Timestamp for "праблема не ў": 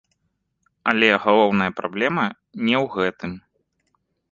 1.81-2.91